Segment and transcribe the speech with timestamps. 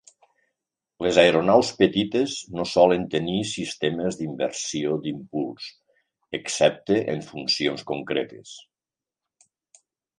[1.05, 5.71] Les aeronaus petites no solen tenir sistemes d'inversió d'impuls,
[6.43, 8.61] excepte en funcions concretes.